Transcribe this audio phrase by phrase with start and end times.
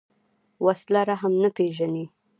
[0.65, 2.05] وسله رحم نه پېژني